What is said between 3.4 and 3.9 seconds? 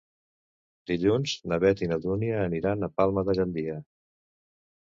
Gandia.